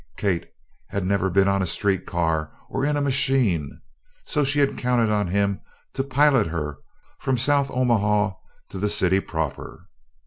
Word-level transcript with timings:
Kate 0.17 0.47
never 0.91 1.25
had 1.27 1.33
been 1.33 1.47
on 1.47 1.61
a 1.61 1.67
street 1.67 2.07
car 2.07 2.51
or 2.71 2.83
in 2.83 2.97
a 2.97 3.01
"machine," 3.01 3.81
so 4.25 4.43
she 4.43 4.57
had 4.57 4.75
counted 4.75 5.11
on 5.11 5.27
him 5.27 5.61
to 5.93 6.03
pilot 6.03 6.47
her 6.47 6.79
from 7.19 7.37
South 7.37 7.69
Omaha 7.69 8.31
to 8.69 8.79
the 8.79 8.89
city 8.89 9.19
proper. 9.19 9.85